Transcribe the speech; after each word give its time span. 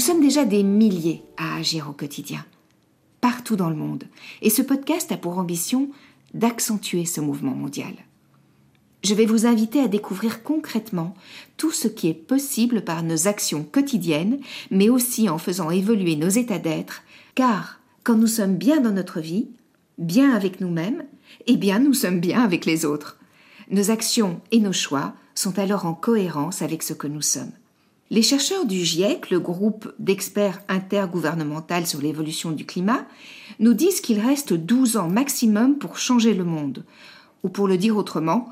Nous 0.00 0.06
sommes 0.06 0.22
déjà 0.22 0.46
des 0.46 0.62
milliers 0.62 1.22
à 1.36 1.56
agir 1.56 1.90
au 1.90 1.92
quotidien, 1.92 2.42
partout 3.20 3.54
dans 3.54 3.68
le 3.68 3.76
monde, 3.76 4.04
et 4.40 4.48
ce 4.48 4.62
podcast 4.62 5.12
a 5.12 5.18
pour 5.18 5.36
ambition 5.36 5.90
d'accentuer 6.32 7.04
ce 7.04 7.20
mouvement 7.20 7.54
mondial. 7.54 7.92
Je 9.04 9.12
vais 9.12 9.26
vous 9.26 9.44
inviter 9.44 9.78
à 9.78 9.88
découvrir 9.88 10.42
concrètement 10.42 11.14
tout 11.58 11.70
ce 11.70 11.86
qui 11.86 12.08
est 12.08 12.14
possible 12.14 12.82
par 12.82 13.02
nos 13.02 13.28
actions 13.28 13.62
quotidiennes, 13.62 14.40
mais 14.70 14.88
aussi 14.88 15.28
en 15.28 15.36
faisant 15.36 15.68
évoluer 15.68 16.16
nos 16.16 16.30
états 16.30 16.58
d'être, 16.58 17.02
car 17.34 17.78
quand 18.02 18.16
nous 18.16 18.26
sommes 18.26 18.56
bien 18.56 18.80
dans 18.80 18.92
notre 18.92 19.20
vie, 19.20 19.48
bien 19.98 20.32
avec 20.32 20.62
nous-mêmes, 20.62 21.04
eh 21.46 21.58
bien 21.58 21.78
nous 21.78 21.92
sommes 21.92 22.20
bien 22.20 22.42
avec 22.42 22.64
les 22.64 22.86
autres. 22.86 23.18
Nos 23.70 23.90
actions 23.90 24.40
et 24.50 24.60
nos 24.60 24.72
choix 24.72 25.12
sont 25.34 25.58
alors 25.58 25.84
en 25.84 25.92
cohérence 25.92 26.62
avec 26.62 26.82
ce 26.82 26.94
que 26.94 27.06
nous 27.06 27.20
sommes. 27.20 27.52
Les 28.12 28.22
chercheurs 28.22 28.66
du 28.66 28.84
GIEC, 28.84 29.30
le 29.30 29.38
groupe 29.38 29.94
d'experts 30.00 30.60
intergouvernemental 30.66 31.86
sur 31.86 32.02
l'évolution 32.02 32.50
du 32.50 32.66
climat, 32.66 33.06
nous 33.60 33.72
disent 33.72 34.00
qu'il 34.00 34.18
reste 34.18 34.52
12 34.52 34.96
ans 34.96 35.08
maximum 35.08 35.78
pour 35.78 35.96
changer 35.96 36.34
le 36.34 36.42
monde, 36.42 36.84
ou 37.44 37.48
pour 37.48 37.68
le 37.68 37.78
dire 37.78 37.96
autrement, 37.96 38.48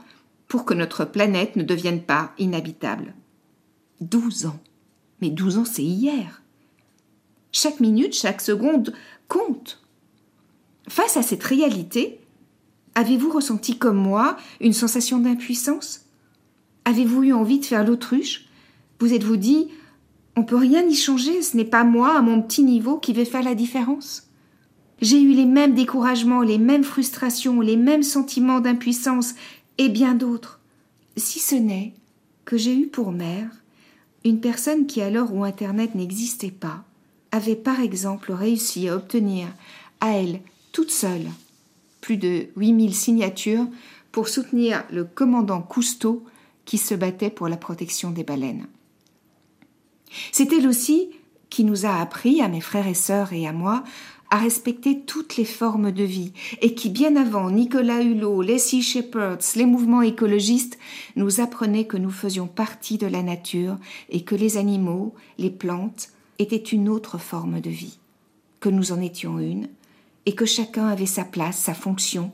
pour 0.47 0.65
que 0.65 0.75
notre 0.75 1.05
planète 1.05 1.57
ne 1.57 1.65
devienne 1.65 2.03
pas 2.03 2.33
inhabitable. 2.39 3.15
12 4.01 4.47
ans. 4.47 4.61
Mais 5.21 5.31
12 5.31 5.59
ans, 5.59 5.65
c'est 5.65 5.83
hier. 5.83 6.41
Chaque 7.51 7.81
minute, 7.81 8.15
chaque 8.15 8.41
seconde 8.41 8.95
compte. 9.27 9.83
Face 10.89 11.17
à 11.17 11.23
cette 11.23 11.43
réalité, 11.43 12.21
avez-vous 12.95 13.31
ressenti 13.31 13.77
comme 13.77 13.99
moi 13.99 14.37
une 14.61 14.73
sensation 14.73 15.19
d'impuissance? 15.19 16.05
Avez-vous 16.85 17.25
eu 17.25 17.33
envie 17.33 17.59
de 17.59 17.65
faire 17.65 17.85
l'autruche? 17.85 18.48
Vous 19.01 19.13
êtes-vous 19.13 19.37
dit, 19.37 19.69
on 20.37 20.45
peut 20.45 20.57
rien 20.57 20.87
y 20.87 20.95
changer, 20.95 21.43
ce 21.43 21.57
n'est 21.57 21.65
pas 21.65 21.85
moi, 21.85 22.17
à 22.17 22.23
mon 22.23 22.43
petit 22.43 22.63
niveau, 22.63 22.99
qui 22.99 23.13
vais 23.13 23.25
faire 23.25 23.43
la 23.43 23.55
différence? 23.55 24.25
J'ai 25.01 25.21
eu 25.21 25.33
les 25.33 25.47
mêmes 25.47 25.75
découragements, 25.75 26.43
les 26.43 26.59
mêmes 26.59 26.85
frustrations, 26.85 27.61
les 27.61 27.77
mêmes 27.77 28.03
sentiments 28.03 28.61
d'impuissance 28.61 29.35
et 29.79 29.89
bien 29.89 30.15
d'autres. 30.15 30.61
Si 31.17 31.39
ce 31.39 31.55
n'est 31.55 31.95
que 32.45 32.57
j'ai 32.57 32.77
eu 32.77 32.87
pour 32.87 33.13
mère 33.13 33.49
une 34.25 34.41
personne 34.41 34.87
qui, 34.87 35.01
à 35.01 35.11
l'heure 35.11 35.33
où 35.33 35.45
Internet 35.45 35.95
n'existait 35.95 36.51
pas, 36.51 36.85
avait 37.31 37.57
par 37.57 37.81
exemple 37.81 38.33
réussi 38.33 38.89
à 38.89 38.97
obtenir 38.97 39.47
à 40.01 40.11
elle 40.11 40.41
toute 40.73 40.91
seule 40.91 41.27
plus 42.01 42.17
de 42.17 42.47
8000 42.57 42.95
signatures 42.95 43.67
pour 44.13 44.29
soutenir 44.29 44.85
le 44.91 45.05
commandant 45.05 45.61
Cousteau 45.61 46.25
qui 46.65 46.79
se 46.79 46.95
battait 46.95 47.31
pour 47.31 47.49
la 47.49 47.57
protection 47.57 48.11
des 48.11 48.25
baleines. 48.25 48.67
C'est 50.33 50.53
elle 50.53 50.67
aussi 50.67 51.11
qui 51.51 51.65
nous 51.65 51.87
a 51.87 52.01
appris, 52.01 52.41
à 52.43 52.49
mes 52.49 52.61
frères 52.61 52.87
et 52.87 52.95
sœurs 52.95 53.33
et 53.33 53.47
à 53.47 53.53
moi, 53.53 53.85
à 54.31 54.37
respecter 54.37 55.01
toutes 55.01 55.37
les 55.37 55.45
formes 55.45 55.91
de 55.91 56.05
vie, 56.05 56.33
et 56.61 56.75
qui, 56.75 56.91
bien 56.91 57.17
avant 57.17 57.51
Nicolas 57.51 58.03
Hulot, 58.03 58.43
les 58.43 58.59
Sea 58.59 58.83
Shepherds, 58.83 59.57
les 59.57 59.65
mouvements 59.65 60.03
écologistes, 60.03 60.79
nous 61.17 61.41
apprenait 61.41 61.87
que 61.87 61.97
nous 61.97 62.11
faisions 62.11 62.47
partie 62.47 62.99
de 62.99 63.07
la 63.07 63.23
nature 63.23 63.79
et 64.11 64.23
que 64.23 64.35
les 64.35 64.59
animaux, 64.59 65.15
les 65.39 65.51
plantes, 65.51 66.11
étaient 66.39 66.57
une 66.57 66.89
autre 66.89 67.19
forme 67.19 67.61
de 67.61 67.71
vie, 67.71 67.99
que 68.61 68.69
nous 68.69 68.93
en 68.93 69.01
étions 69.01 69.39
une, 69.39 69.69
et 70.27 70.35
que 70.35 70.45
chacun 70.45 70.87
avait 70.87 71.07
sa 71.07 71.25
place, 71.25 71.59
sa 71.59 71.75
fonction, 71.75 72.31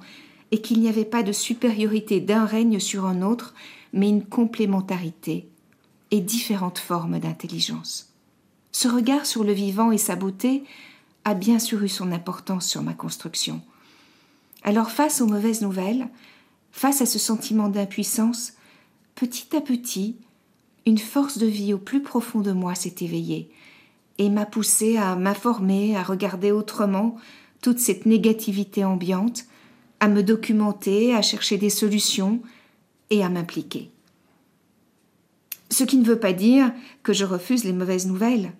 et 0.51 0.61
qu'il 0.61 0.81
n'y 0.81 0.89
avait 0.89 1.05
pas 1.05 1.23
de 1.23 1.33
supériorité 1.33 2.21
d'un 2.21 2.45
règne 2.45 2.81
sur 2.81 3.07
un 3.07 3.23
autre, 3.23 3.55
mais 3.93 4.09
une 4.09 4.25
complémentarité 4.25 5.49
différentes 6.21 6.79
formes 6.79 7.19
d'intelligence. 7.19 8.13
Ce 8.73 8.89
regard 8.89 9.27
sur 9.27 9.45
le 9.45 9.53
vivant 9.53 9.93
et 9.93 9.99
sa 9.99 10.17
beauté 10.17 10.65
a 11.25 11.35
bien 11.35 11.59
sûr 11.59 11.83
eu 11.83 11.89
son 11.89 12.13
importance 12.13 12.67
sur 12.67 12.83
ma 12.83 12.93
construction. 12.93 13.63
Alors 14.63 14.91
face 14.91 15.21
aux 15.21 15.27
mauvaises 15.27 15.63
nouvelles, 15.63 16.09
face 16.73 17.01
à 17.01 17.07
ce 17.07 17.19
sentiment 17.19 17.69
d'impuissance, 17.69 18.55
petit 19.15 19.57
à 19.57 19.61
petit, 19.61 20.17
une 20.87 20.99
force 20.99 21.39
de 21.39 21.47
vie 21.47 21.73
au 21.73 21.79
plus 21.79 22.03
profond 22.03 22.41
de 22.41 22.53
moi 22.53 22.75
s'est 22.75 22.97
éveillée 23.01 23.51
et 24.19 24.29
m'a 24.29 24.47
poussé 24.47 24.97
à 24.97 25.17
m'informer, 25.17 25.97
à 25.97 26.03
regarder 26.03 26.51
autrement 26.51 27.17
toute 27.63 27.79
cette 27.79 28.07
négativité 28.07 28.85
ambiante, 28.85 29.45
à 30.01 30.09
me 30.09 30.23
documenter, 30.23 31.15
à 31.15 31.23
chercher 31.23 31.57
des 31.57 31.71
solutions 31.71 32.41
et 33.11 33.25
à 33.25 33.29
m'impliquer. 33.29 33.91
Ce 35.75 35.83
qui 35.83 35.97
ne 35.97 36.05
veut 36.05 36.21
pas 36.21 36.33
dire 36.33 36.71
que 37.03 37.13
je 37.13 37.25
refuse 37.25 37.65
les 37.65 37.73
mauvaises 37.73 38.07
nouvelles. 38.07 38.53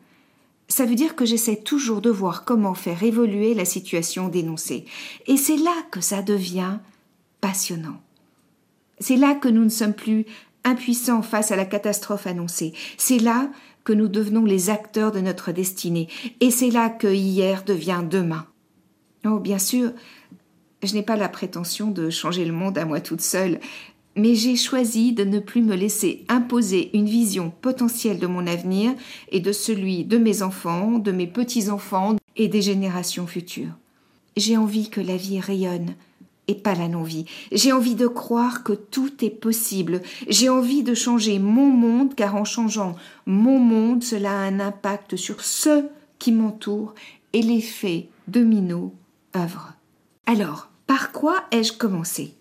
Ça 0.67 0.85
veut 0.85 0.97
dire 0.97 1.15
que 1.15 1.25
j'essaie 1.25 1.55
toujours 1.55 2.01
de 2.01 2.11
voir 2.11 2.45
comment 2.45 2.75
faire 2.75 3.05
évoluer 3.05 3.55
la 3.55 3.65
situation 3.65 4.27
dénoncée. 4.27 4.85
Et 5.29 5.37
c'est 5.37 5.57
là 5.57 5.77
que 5.93 6.01
ça 6.01 6.23
devient 6.23 6.79
passionnant. 7.41 8.01
C'est 8.99 9.15
là 9.15 9.37
que 9.37 9.47
nous 9.47 9.63
ne 9.63 9.69
sommes 9.69 9.95
plus 9.95 10.27
impuissants 10.65 11.23
face 11.23 11.53
à 11.53 11.57
la 11.57 11.67
catastrophe 11.67 12.27
annoncée. 12.27 12.73
C'est 12.99 13.21
là 13.21 13.49
que 13.85 13.93
nous 13.93 14.09
devenons 14.09 14.45
les 14.45 14.69
acteurs 14.69 15.13
de 15.13 15.21
notre 15.21 15.53
destinée. 15.53 16.09
Et 16.41 16.51
c'est 16.51 16.71
là 16.71 16.89
que 16.89 17.15
hier 17.15 17.63
devient 17.63 18.03
demain. 18.11 18.45
Oh, 19.25 19.39
bien 19.39 19.61
sûr, 19.61 19.93
je 20.83 20.95
n'ai 20.95 21.05
pas 21.05 21.15
la 21.15 21.29
prétention 21.29 21.93
de 21.93 22.11
changer 22.11 22.45
le 22.45 22.53
monde 22.53 22.77
à 22.77 22.85
moi 22.85 23.01
toute 23.01 23.21
seule 23.21 23.61
mais 24.17 24.35
j'ai 24.35 24.57
choisi 24.57 25.13
de 25.13 25.25
ne 25.25 25.39
plus 25.39 25.63
me 25.63 25.75
laisser 25.75 26.25
imposer 26.29 26.91
une 26.97 27.09
vision 27.09 27.53
potentielle 27.61 28.19
de 28.19 28.27
mon 28.27 28.47
avenir 28.47 28.95
et 29.31 29.41
de 29.41 29.53
celui 29.53 30.05
de 30.05 30.19
mes 30.19 30.43
enfants, 30.43 30.99
de 30.99 31.13
mes 31.13 31.27
petits-enfants 31.27 32.17
et 32.37 32.49
des 32.49 32.63
générations 32.63 33.27
futures. 33.27 33.73
J'ai 34.37 34.57
envie 34.57 34.91
que 34.91 35.01
la 35.01 35.17
vie 35.17 35.41
rayonne 35.41 35.95
et 36.49 36.55
pas 36.55 36.75
la 36.75 36.89
non-vie. 36.89 37.25
J'ai 37.53 37.73
envie 37.73 37.95
de 37.95 38.07
croire 38.07 38.65
que 38.65 38.73
tout 38.73 39.25
est 39.25 39.31
possible. 39.31 40.03
J'ai 40.29 40.49
envie 40.49 40.83
de 40.83 40.95
changer 40.95 41.39
mon 41.39 41.67
monde 41.67 42.15
car 42.15 42.37
en 42.37 42.45
changeant 42.45 42.97
mon 43.27 43.59
monde, 43.59 44.03
cela 44.03 44.31
a 44.31 44.45
un 44.45 44.61
impact 44.61 45.17
sur 45.17 45.43
ceux 45.43 45.89
qui 46.19 46.33
m'entourent 46.33 46.95
et 47.33 47.43
l'effet 47.43 48.09
domino 48.29 48.95
œuvre. 49.35 49.75
Alors, 50.27 50.69
par 50.87 51.13
quoi 51.13 51.45
ai-je 51.51 51.73
commencé? 51.73 52.35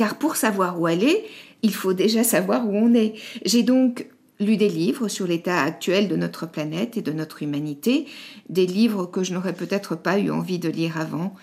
Car 0.00 0.16
pour 0.16 0.36
savoir 0.36 0.80
où 0.80 0.86
aller, 0.86 1.26
il 1.60 1.74
faut 1.74 1.92
déjà 1.92 2.24
savoir 2.24 2.66
où 2.66 2.74
on 2.74 2.94
est. 2.94 3.12
J'ai 3.44 3.62
donc 3.62 4.06
lu 4.40 4.56
des 4.56 4.70
livres 4.70 5.08
sur 5.08 5.26
l'état 5.26 5.60
actuel 5.60 6.08
de 6.08 6.16
notre 6.16 6.46
planète 6.46 6.96
et 6.96 7.02
de 7.02 7.12
notre 7.12 7.42
humanité, 7.42 8.06
des 8.48 8.64
livres 8.64 9.04
que 9.04 9.22
je 9.22 9.34
n'aurais 9.34 9.52
peut-être 9.52 9.96
pas 9.96 10.18
eu 10.18 10.30
envie 10.30 10.58
de 10.58 10.70
lire 10.70 10.98
avant. 10.98 11.34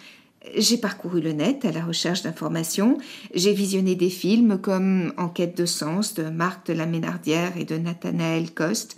J'ai 0.57 0.77
parcouru 0.77 1.21
le 1.21 1.33
net 1.33 1.65
à 1.65 1.71
la 1.71 1.85
recherche 1.85 2.23
d'informations, 2.23 2.97
j'ai 3.35 3.53
visionné 3.53 3.93
des 3.93 4.09
films 4.09 4.57
comme 4.57 5.13
Enquête 5.17 5.55
de 5.55 5.67
sens 5.67 6.15
de 6.15 6.23
Marc 6.23 6.65
de 6.65 6.73
la 6.73 6.87
Ménardière 6.87 7.57
et 7.57 7.63
de 7.63 7.77
Nathanaël 7.77 8.49
Coste, 8.55 8.97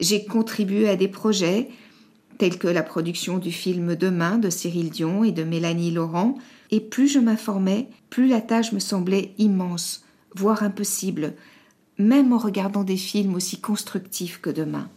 j'ai 0.00 0.24
contribué 0.24 0.88
à 0.88 0.96
des 0.96 1.06
projets 1.06 1.68
tels 2.38 2.58
que 2.58 2.66
la 2.66 2.82
production 2.82 3.38
du 3.38 3.52
film 3.52 3.94
Demain 3.94 4.36
de 4.38 4.50
Cyril 4.50 4.90
Dion 4.90 5.22
et 5.22 5.30
de 5.30 5.44
Mélanie 5.44 5.92
Laurent, 5.92 6.36
et 6.70 6.80
plus 6.80 7.08
je 7.08 7.18
m'informais, 7.18 7.88
plus 8.10 8.28
la 8.28 8.40
tâche 8.40 8.72
me 8.72 8.78
semblait 8.78 9.34
immense, 9.38 10.04
voire 10.34 10.62
impossible, 10.62 11.34
même 11.98 12.32
en 12.32 12.38
regardant 12.38 12.84
des 12.84 12.96
films 12.96 13.34
aussi 13.34 13.60
constructifs 13.60 14.40
que 14.40 14.50
demain. 14.50 14.88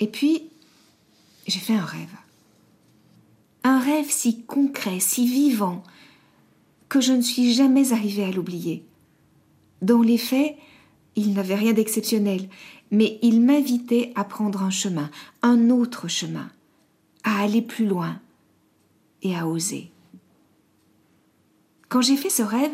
Et 0.00 0.06
puis, 0.06 0.42
j'ai 1.46 1.60
fait 1.60 1.74
un 1.74 1.84
rêve. 1.84 2.16
Un 3.64 3.78
rêve 3.78 4.10
si 4.10 4.42
concret, 4.42 5.00
si 5.00 5.26
vivant, 5.26 5.82
que 6.88 7.00
je 7.00 7.12
ne 7.12 7.22
suis 7.22 7.52
jamais 7.52 7.92
arrivée 7.92 8.24
à 8.24 8.30
l'oublier. 8.30 8.84
Dans 9.80 10.02
les 10.02 10.18
faits, 10.18 10.56
il 11.16 11.32
n'avait 11.32 11.54
rien 11.54 11.72
d'exceptionnel, 11.72 12.48
mais 12.90 13.18
il 13.22 13.40
m'invitait 13.40 14.12
à 14.14 14.24
prendre 14.24 14.62
un 14.62 14.70
chemin, 14.70 15.10
un 15.42 15.70
autre 15.70 16.08
chemin, 16.08 16.50
à 17.24 17.42
aller 17.42 17.62
plus 17.62 17.86
loin 17.86 18.20
et 19.22 19.36
à 19.36 19.46
oser. 19.46 19.91
Quand 21.92 22.00
j'ai 22.00 22.16
fait 22.16 22.30
ce 22.30 22.42
rêve, 22.42 22.72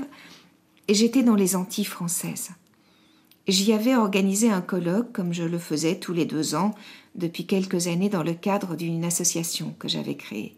j'étais 0.88 1.24
dans 1.24 1.34
les 1.34 1.56
Antilles 1.56 1.84
françaises. 1.84 2.50
J'y 3.48 3.72
avais 3.72 3.96
organisé 3.96 4.48
un 4.48 4.60
colloque 4.60 5.10
comme 5.10 5.32
je 5.32 5.42
le 5.42 5.58
faisais 5.58 5.98
tous 5.98 6.12
les 6.12 6.24
deux 6.24 6.54
ans 6.54 6.72
depuis 7.16 7.44
quelques 7.44 7.88
années 7.88 8.10
dans 8.10 8.22
le 8.22 8.34
cadre 8.34 8.76
d'une 8.76 9.04
association 9.04 9.74
que 9.80 9.88
j'avais 9.88 10.14
créée. 10.14 10.54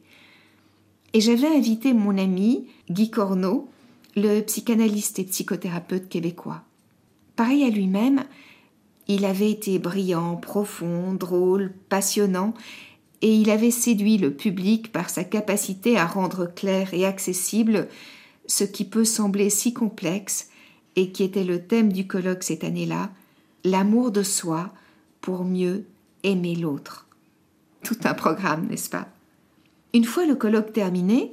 Et 1.14 1.22
j'avais 1.22 1.46
invité 1.46 1.94
mon 1.94 2.18
ami 2.18 2.66
Guy 2.90 3.10
Corneau, 3.10 3.70
le 4.14 4.42
psychanalyste 4.42 5.18
et 5.20 5.24
psychothérapeute 5.24 6.10
québécois. 6.10 6.60
Pareil 7.36 7.64
à 7.64 7.70
lui-même, 7.70 8.24
il 9.08 9.24
avait 9.24 9.50
été 9.50 9.78
brillant, 9.78 10.36
profond, 10.36 11.14
drôle, 11.14 11.72
passionnant, 11.88 12.52
et 13.22 13.34
il 13.34 13.48
avait 13.48 13.70
séduit 13.70 14.18
le 14.18 14.34
public 14.34 14.92
par 14.92 15.08
sa 15.08 15.24
capacité 15.24 15.96
à 15.96 16.04
rendre 16.04 16.44
clair 16.44 16.92
et 16.92 17.06
accessible 17.06 17.88
ce 18.50 18.64
qui 18.64 18.84
peut 18.84 19.04
sembler 19.04 19.48
si 19.48 19.72
complexe 19.72 20.48
et 20.96 21.12
qui 21.12 21.22
était 21.22 21.44
le 21.44 21.64
thème 21.64 21.92
du 21.92 22.08
colloque 22.08 22.42
cette 22.42 22.64
année-là, 22.64 23.12
l'amour 23.62 24.10
de 24.10 24.24
soi 24.24 24.72
pour 25.20 25.44
mieux 25.44 25.84
aimer 26.24 26.56
l'autre. 26.56 27.06
Tout 27.84 27.98
un 28.02 28.12
programme, 28.12 28.66
n'est-ce 28.66 28.90
pas? 28.90 29.06
Une 29.94 30.04
fois 30.04 30.26
le 30.26 30.34
colloque 30.34 30.72
terminé, 30.72 31.32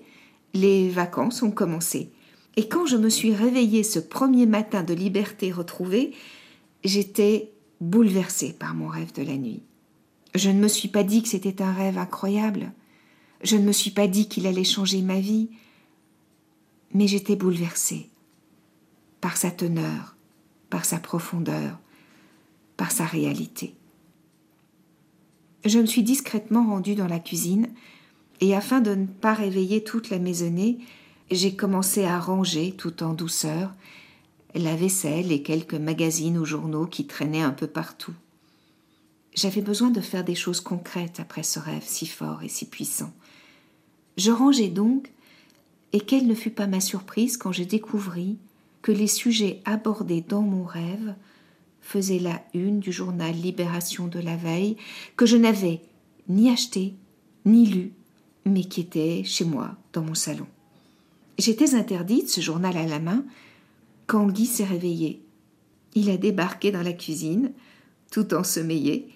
les 0.54 0.90
vacances 0.90 1.42
ont 1.42 1.50
commencé. 1.50 2.12
Et 2.56 2.68
quand 2.68 2.86
je 2.86 2.98
me 2.98 3.10
suis 3.10 3.34
réveillée 3.34 3.82
ce 3.82 3.98
premier 3.98 4.46
matin 4.46 4.84
de 4.84 4.94
liberté 4.94 5.52
retrouvée, 5.52 6.14
j'étais 6.84 7.52
bouleversée 7.82 8.54
par 8.54 8.76
mon 8.76 8.90
rêve 8.90 9.14
de 9.14 9.24
la 9.24 9.38
nuit. 9.38 9.64
Je 10.36 10.52
ne 10.52 10.60
me 10.60 10.68
suis 10.68 10.88
pas 10.88 11.04
dit 11.04 11.24
que 11.24 11.30
c'était 11.30 11.64
un 11.64 11.74
rêve 11.74 11.98
incroyable. 11.98 12.72
Je 13.44 13.58
ne 13.58 13.64
me 13.64 13.72
suis 13.72 13.92
pas 13.92 14.08
dit 14.08 14.28
qu'il 14.28 14.46
allait 14.46 14.64
changer 14.64 15.02
ma 15.02 15.20
vie. 15.20 15.50
Mais 16.94 17.08
j'étais 17.08 17.36
bouleversée 17.36 18.10
par 19.22 19.38
sa 19.38 19.52
teneur, 19.52 20.16
par 20.70 20.86
sa 20.86 21.00
profondeur, 21.00 21.80
par 22.78 22.92
sa 22.92 23.06
réalité. 23.06 23.76
Je 25.66 25.80
me 25.80 25.86
suis 25.86 26.04
discrètement 26.04 26.66
rendue 26.66 26.96
dans 26.96 27.08
la 27.08 27.20
cuisine 27.20 27.68
et 28.40 28.56
afin 28.56 28.80
de 28.80 28.96
ne 28.96 29.06
pas 29.06 29.34
réveiller 29.34 29.84
toute 29.84 30.10
la 30.10 30.20
maisonnée, 30.20 30.78
j'ai 31.32 31.56
commencé 31.56 32.06
à 32.06 32.20
ranger 32.20 32.72
tout 32.72 33.04
en 33.04 33.14
douceur 33.14 33.74
la 34.56 34.76
vaisselle 34.76 35.32
et 35.32 35.44
quelques 35.44 35.74
magazines 35.74 36.38
ou 36.38 36.46
journaux 36.46 36.86
qui 36.86 37.06
traînaient 37.06 37.42
un 37.42 37.52
peu 37.52 37.68
partout. 37.68 38.14
J'avais 39.34 39.62
besoin 39.62 39.90
de 39.90 40.02
faire 40.02 40.24
des 40.24 40.36
choses 40.36 40.62
concrètes 40.62 41.20
après 41.20 41.44
ce 41.44 41.60
rêve 41.60 41.84
si 41.86 42.08
fort 42.08 42.42
et 42.44 42.50
si 42.50 42.66
puissant. 42.66 43.14
Je 44.18 44.32
rangeais 44.32 44.70
donc, 44.70 45.12
et 45.94 46.00
quelle 46.00 46.28
ne 46.28 46.36
fut 46.36 46.52
pas 46.52 46.68
ma 46.68 46.80
surprise 46.80 47.38
quand 47.38 47.52
je 47.52 47.64
découvris 47.64 48.38
que 48.82 48.92
les 48.92 49.08
sujets 49.08 49.62
abordés 49.66 50.22
dans 50.22 50.42
mon 50.42 50.64
rêve 50.64 51.16
faisaient 51.82 52.20
la 52.20 52.42
une 52.54 52.80
du 52.80 52.92
journal 52.92 53.34
Libération 53.34 54.08
de 54.08 54.20
la 54.20 54.36
veille, 54.36 54.76
que 55.16 55.26
je 55.26 55.38
n'avais 55.38 55.82
ni 56.28 56.50
acheté, 56.50 56.94
ni 57.46 57.66
lu, 57.66 57.94
mais 58.46 58.66
qui 58.66 58.82
était 58.82 59.24
chez 59.24 59.46
moi, 59.46 59.76
dans 59.94 60.02
mon 60.02 60.14
salon. 60.14 60.48
J'étais 61.38 61.76
interdite, 61.76 62.30
ce 62.30 62.42
journal 62.42 62.76
à 62.76 62.86
la 62.86 63.00
main, 63.00 63.24
quand 64.06 64.28
Guy 64.28 64.46
s'est 64.46 64.66
réveillé. 64.66 65.22
Il 65.96 66.10
a 66.10 66.18
débarqué 66.18 66.72
dans 66.72 66.82
la 66.82 66.94
cuisine, 66.94 67.52
tout 68.12 68.34
ensommeillé, 68.34 69.10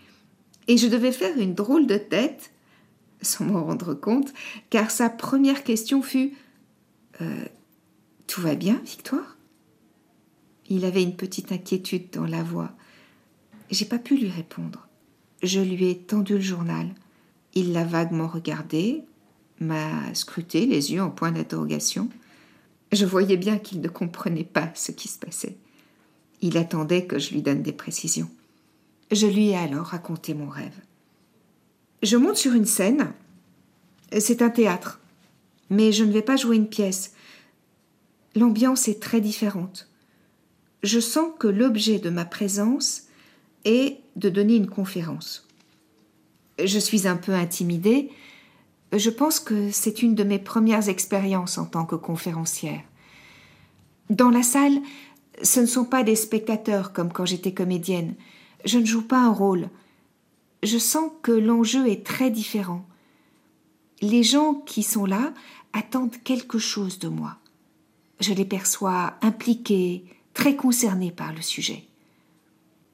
et 0.67 0.77
je 0.77 0.87
devais 0.87 1.11
faire 1.11 1.37
une 1.37 1.55
drôle 1.55 1.87
de 1.87 1.97
tête, 1.97 2.51
sans 3.21 3.45
m'en 3.45 3.63
rendre 3.63 3.93
compte, 3.93 4.33
car 4.69 4.91
sa 4.91 5.09
première 5.09 5.63
question 5.63 6.01
fut 6.01 6.33
euh, 7.21 7.45
Tout 8.27 8.41
va 8.41 8.55
bien, 8.55 8.81
Victoire? 8.85 9.37
Il 10.69 10.85
avait 10.85 11.03
une 11.03 11.15
petite 11.15 11.51
inquiétude 11.51 12.11
dans 12.11 12.25
la 12.25 12.43
voix. 12.43 12.71
J'ai 13.69 13.85
pas 13.85 13.99
pu 13.99 14.17
lui 14.17 14.29
répondre. 14.29 14.87
Je 15.43 15.59
lui 15.59 15.89
ai 15.89 15.97
tendu 15.97 16.35
le 16.35 16.41
journal. 16.41 16.87
Il 17.53 17.73
l'a 17.73 17.83
vaguement 17.83 18.27
regardé, 18.27 19.03
m'a 19.59 20.13
scruté 20.13 20.65
les 20.65 20.93
yeux 20.93 21.01
en 21.01 21.09
point 21.09 21.31
d'interrogation. 21.31 22.09
Je 22.91 23.05
voyais 23.05 23.37
bien 23.37 23.57
qu'il 23.57 23.81
ne 23.81 23.87
comprenait 23.87 24.43
pas 24.43 24.71
ce 24.75 24.91
qui 24.91 25.07
se 25.07 25.19
passait. 25.19 25.57
Il 26.41 26.57
attendait 26.57 27.05
que 27.05 27.19
je 27.19 27.33
lui 27.33 27.41
donne 27.41 27.61
des 27.61 27.73
précisions. 27.73 28.29
Je 29.11 29.27
lui 29.27 29.49
ai 29.49 29.57
alors 29.57 29.87
raconté 29.87 30.33
mon 30.33 30.47
rêve. 30.47 30.79
Je 32.01 32.15
monte 32.15 32.37
sur 32.37 32.53
une 32.53 32.65
scène. 32.65 33.11
C'est 34.19 34.41
un 34.41 34.49
théâtre. 34.49 35.00
Mais 35.71 35.91
je 35.91 36.03
ne 36.03 36.11
vais 36.11 36.21
pas 36.21 36.35
jouer 36.35 36.57
une 36.57 36.69
pièce. 36.69 37.13
L'ambiance 38.35 38.87
est 38.87 39.01
très 39.01 39.21
différente. 39.21 39.89
Je 40.83 40.99
sens 40.99 41.31
que 41.39 41.47
l'objet 41.47 41.97
de 41.97 42.11
ma 42.11 42.25
présence 42.25 43.07
est 43.65 43.99
de 44.15 44.29
donner 44.29 44.55
une 44.55 44.69
conférence. 44.69 45.47
Je 46.63 46.77
suis 46.77 47.07
un 47.07 47.17
peu 47.17 47.33
intimidée. 47.33 48.09
Je 48.93 49.09
pense 49.09 49.39
que 49.39 49.71
c'est 49.71 50.03
une 50.03 50.13
de 50.13 50.23
mes 50.23 50.39
premières 50.39 50.89
expériences 50.89 51.57
en 51.57 51.65
tant 51.65 51.85
que 51.85 51.95
conférencière. 51.95 52.81
Dans 54.09 54.29
la 54.29 54.43
salle, 54.43 54.79
ce 55.41 55.59
ne 55.61 55.65
sont 55.65 55.85
pas 55.85 56.03
des 56.03 56.15
spectateurs 56.15 56.91
comme 56.91 57.13
quand 57.13 57.25
j'étais 57.25 57.53
comédienne. 57.53 58.15
Je 58.65 58.77
ne 58.77 58.85
joue 58.85 59.07
pas 59.07 59.19
un 59.19 59.31
rôle. 59.31 59.69
Je 60.63 60.77
sens 60.77 61.11
que 61.21 61.31
l'enjeu 61.31 61.87
est 61.87 62.05
très 62.05 62.29
différent. 62.29 62.85
Les 64.01 64.23
gens 64.23 64.53
qui 64.53 64.83
sont 64.83 65.05
là 65.05 65.33
attendent 65.73 66.17
quelque 66.23 66.59
chose 66.59 66.99
de 66.99 67.07
moi. 67.07 67.37
Je 68.19 68.33
les 68.33 68.45
perçois 68.45 69.15
impliqués, 69.21 70.05
très 70.33 70.55
concernés 70.55 71.11
par 71.11 71.33
le 71.33 71.41
sujet. 71.41 71.85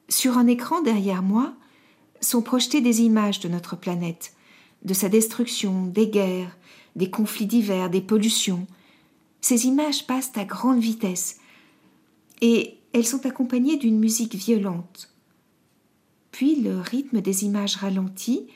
Sur 0.10 0.38
un 0.38 0.48
écran 0.48 0.82
derrière 0.82 1.22
moi 1.22 1.54
sont 2.22 2.42
projetées 2.42 2.82
des 2.82 3.02
images 3.02 3.40
de 3.40 3.50
notre 3.50 3.76
planète, 3.76 4.34
de 4.84 4.94
sa 4.94 5.10
destruction, 5.10 5.86
des 5.86 6.08
guerres, 6.08 6.58
des 6.96 7.10
conflits 7.10 7.46
divers, 7.46 7.90
des 7.90 8.02
pollutions. 8.02 8.66
Ces 9.42 9.68
images 9.68 10.08
passent 10.08 10.32
à 10.36 10.46
grande 10.46 10.80
vitesse 10.80 11.40
et 12.42 12.78
elles 12.94 13.06
sont 13.06 13.26
accompagnées 13.26 13.78
d'une 13.78 14.00
musique 14.00 14.36
violente, 14.36 15.14
puis 16.32 16.56
le 16.56 16.80
rythme 16.80 17.22
des 17.22 17.44
images 17.46 17.76
ralentit 17.76 18.48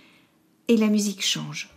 et 0.68 0.78
la 0.78 0.88
musique 0.88 1.24
change. 1.24 1.70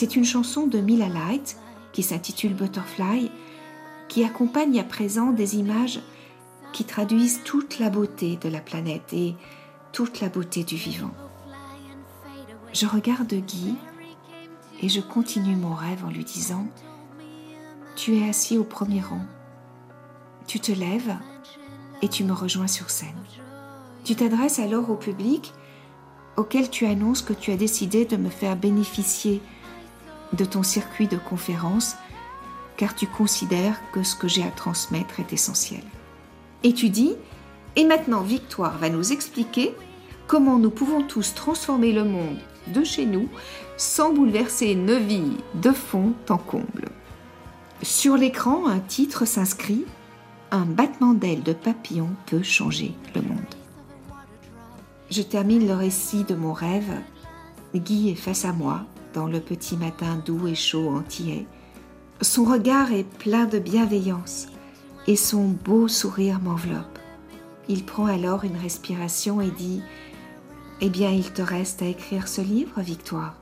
C'est 0.00 0.14
une 0.14 0.24
chanson 0.24 0.68
de 0.68 0.78
Mila 0.78 1.08
Light 1.08 1.56
qui 1.90 2.04
s'intitule 2.04 2.54
Butterfly, 2.54 3.32
qui 4.06 4.22
accompagne 4.22 4.78
à 4.78 4.84
présent 4.84 5.32
des 5.32 5.56
images 5.56 5.98
qui 6.72 6.84
traduisent 6.84 7.40
toute 7.42 7.80
la 7.80 7.90
beauté 7.90 8.36
de 8.36 8.48
la 8.48 8.60
planète 8.60 9.12
et 9.12 9.34
toute 9.90 10.20
la 10.20 10.28
beauté 10.28 10.62
du 10.62 10.76
vivant. 10.76 11.10
Je 12.72 12.86
regarde 12.86 13.34
Guy 13.34 13.74
et 14.82 14.88
je 14.88 15.00
continue 15.00 15.56
mon 15.56 15.74
rêve 15.74 16.04
en 16.04 16.10
lui 16.10 16.22
disant 16.22 16.68
Tu 17.96 18.18
es 18.18 18.28
assis 18.28 18.56
au 18.56 18.62
premier 18.62 19.00
rang. 19.00 19.26
Tu 20.46 20.60
te 20.60 20.70
lèves 20.70 21.16
et 22.02 22.08
tu 22.08 22.22
me 22.22 22.34
rejoins 22.34 22.68
sur 22.68 22.90
scène. 22.90 23.18
Tu 24.04 24.14
t'adresses 24.14 24.60
alors 24.60 24.90
au 24.90 24.94
public 24.94 25.52
auquel 26.36 26.70
tu 26.70 26.86
annonces 26.86 27.20
que 27.20 27.32
tu 27.32 27.50
as 27.50 27.56
décidé 27.56 28.04
de 28.04 28.16
me 28.16 28.30
faire 28.30 28.54
bénéficier 28.54 29.42
de 30.32 30.44
ton 30.44 30.62
circuit 30.62 31.08
de 31.08 31.16
conférences 31.16 31.96
car 32.76 32.94
tu 32.94 33.06
considères 33.06 33.80
que 33.92 34.02
ce 34.02 34.14
que 34.14 34.28
j'ai 34.28 34.44
à 34.44 34.50
transmettre 34.50 35.20
est 35.20 35.32
essentiel. 35.32 35.82
Et 36.62 36.72
tu 36.72 36.88
dis, 36.88 37.14
et 37.76 37.84
maintenant 37.84 38.22
Victoire 38.22 38.78
va 38.78 38.88
nous 38.88 39.12
expliquer 39.12 39.74
comment 40.26 40.58
nous 40.58 40.70
pouvons 40.70 41.02
tous 41.02 41.34
transformer 41.34 41.92
le 41.92 42.04
monde 42.04 42.38
de 42.68 42.84
chez 42.84 43.04
nous 43.04 43.28
sans 43.76 44.12
bouleverser 44.12 44.74
nos 44.74 44.98
vies 44.98 45.36
de 45.54 45.72
fond 45.72 46.12
en 46.28 46.38
comble. 46.38 46.88
Sur 47.82 48.16
l'écran, 48.16 48.66
un 48.66 48.80
titre 48.80 49.24
s'inscrit 49.24 49.84
Un 50.50 50.64
battement 50.64 51.14
d'aile 51.14 51.42
de 51.42 51.52
papillon 51.52 52.10
peut 52.26 52.42
changer 52.42 52.92
le 53.14 53.22
monde. 53.22 53.38
Je 55.10 55.22
termine 55.22 55.66
le 55.66 55.74
récit 55.74 56.24
de 56.24 56.34
mon 56.34 56.52
rêve. 56.52 56.92
Guy 57.74 58.10
est 58.10 58.14
face 58.14 58.44
à 58.44 58.52
moi, 58.52 58.84
dans 59.14 59.26
le 59.26 59.40
petit 59.40 59.76
matin 59.76 60.22
doux 60.24 60.46
et 60.46 60.54
chaud 60.54 60.90
antillais. 60.90 61.46
Son 62.20 62.44
regard 62.44 62.92
est 62.92 63.04
plein 63.04 63.46
de 63.46 63.58
bienveillance 63.58 64.48
et 65.06 65.16
son 65.16 65.48
beau 65.48 65.88
sourire 65.88 66.40
m'enveloppe. 66.40 66.98
Il 67.68 67.84
prend 67.84 68.06
alors 68.06 68.44
une 68.44 68.56
respiration 68.56 69.40
et 69.40 69.50
dit 69.50 69.82
Eh 70.80 70.90
bien, 70.90 71.10
il 71.10 71.32
te 71.32 71.42
reste 71.42 71.82
à 71.82 71.86
écrire 71.86 72.28
ce 72.28 72.40
livre, 72.40 72.80
Victoire. 72.80 73.36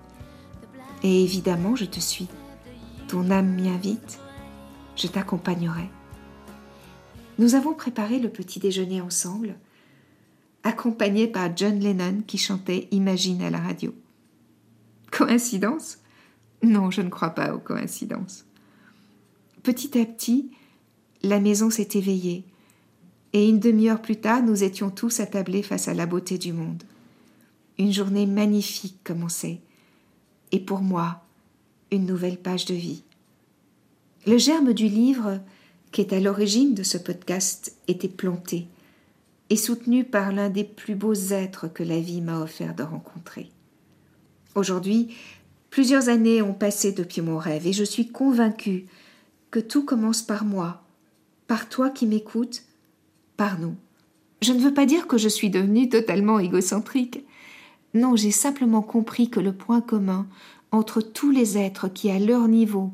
Et 1.03 1.23
évidemment, 1.23 1.77
je 1.77 1.85
te 1.85 2.01
suis. 2.01 2.29
Ton 3.09 3.31
âme 3.31 3.55
m'y 3.55 3.69
invite. 3.69 4.19
je 4.97 5.07
t'accompagnerai. 5.07 5.91
Nous 7.39 7.55
avons 7.55 7.75
préparé 7.75 8.19
le 8.19 8.31
petit 8.31 8.59
déjeuner 8.59 9.01
ensemble, 9.01 9.57
accompagné 10.65 11.29
par 11.29 11.55
John 11.55 11.79
Lennon 11.79 12.23
qui 12.27 12.39
chantait 12.39 12.89
Imagine 12.93 13.43
à 13.43 13.51
la 13.51 13.59
radio. 13.59 13.95
Coïncidence? 15.17 15.97
Non, 16.63 16.91
je 16.91 17.01
ne 17.01 17.09
crois 17.09 17.31
pas 17.31 17.55
aux 17.55 17.59
coïncidences. 17.59 18.45
Petit 19.63 19.99
à 19.99 20.05
petit, 20.05 20.51
la 21.23 21.41
maison 21.41 21.71
s'est 21.71 21.89
éveillée, 21.95 22.45
et 23.33 23.49
une 23.49 23.59
demi-heure 23.59 24.03
plus 24.03 24.17
tard, 24.17 24.43
nous 24.43 24.63
étions 24.63 24.91
tous 24.91 25.21
attablés 25.21 25.63
face 25.63 25.89
à 25.89 25.95
la 25.95 26.05
beauté 26.05 26.37
du 26.37 26.53
monde. 26.53 26.83
Une 27.79 27.95
journée 27.95 28.27
magnifique 28.27 28.99
commençait, 29.05 29.61
et 30.53 30.61
pour 30.61 30.81
moi, 30.81 31.23
une 31.91 32.05
nouvelle 32.05 32.39
page 32.39 32.67
de 32.67 32.75
vie. 32.75 33.03
Le 34.27 34.37
germe 34.37 34.75
du 34.75 34.87
livre 34.87 35.41
qui 35.93 36.03
est 36.03 36.13
à 36.13 36.21
l'origine 36.21 36.75
de 36.75 36.83
ce 36.83 36.99
podcast 36.99 37.75
était 37.89 38.09
planté 38.09 38.67
et 39.49 39.57
soutenu 39.57 40.05
par 40.05 40.33
l'un 40.33 40.51
des 40.51 40.65
plus 40.65 40.95
beaux 40.95 41.15
êtres 41.15 41.69
que 41.69 41.83
la 41.83 42.01
vie 42.01 42.21
m'a 42.21 42.41
offert 42.41 42.75
de 42.75 42.83
rencontrer. 42.83 43.51
Aujourd'hui, 44.57 45.15
plusieurs 45.69 46.09
années 46.09 46.41
ont 46.41 46.55
passé 46.55 46.91
depuis 46.91 47.21
mon 47.21 47.37
rêve 47.37 47.67
et 47.67 47.75
je 47.75 47.85
suis 47.85 48.09
convaincue 48.09 48.87
que 49.51 49.61
tout 49.61 49.85
commence 49.85 50.23
par 50.23 50.47
moi, 50.47 50.83
par 51.47 51.69
toi 51.69 51.91
qui 51.91 52.07
m'écoutes, 52.07 52.63
par 53.37 53.61
nous. 53.61 53.77
Je 54.41 54.55
ne 54.55 54.61
veux 54.61 54.73
pas 54.73 54.87
dire 54.87 55.07
que 55.09 55.19
je 55.19 55.29
suis 55.29 55.51
devenue 55.51 55.91
totalement 55.91 56.39
égocentrique. 56.39 57.23
Non, 57.93 58.17
j'ai 58.17 58.31
simplement 58.31 58.81
compris 58.81 59.29
que 59.29 59.41
le 59.41 59.53
point 59.53 59.83
commun 59.83 60.27
entre 60.73 61.03
tous 61.03 61.31
les 61.31 61.59
êtres 61.59 61.89
qui, 61.89 62.11
à 62.11 62.19
leur 62.19 62.49
niveau, 62.49 62.93